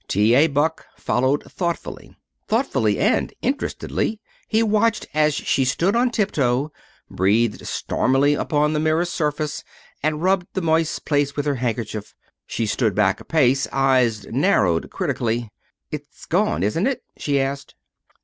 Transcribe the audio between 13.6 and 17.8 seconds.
eyes narrowed critically. "It's gone, isn't it?" she asked.